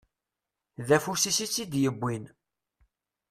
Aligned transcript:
D 0.87 0.89
afus-is 0.95 1.37
i 1.45 1.47
tt-id-yewwin. 1.47 2.25